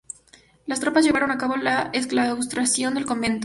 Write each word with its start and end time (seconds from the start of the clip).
Las 0.65 0.79
tropas 0.79 1.05
llevaron 1.05 1.29
a 1.29 1.37
cabo 1.37 1.57
la 1.57 1.91
exclaustración 1.93 2.95
del 2.95 3.05
convento. 3.05 3.39